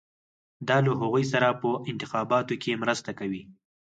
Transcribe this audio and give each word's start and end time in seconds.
دا 0.67 0.77
له 0.85 0.89
هغوی 1.01 1.25
سره 1.33 1.47
په 1.61 1.69
انتخاباتو 1.91 2.53
کې 2.63 2.79
مرسته 2.83 3.11
کوي. 3.19 3.43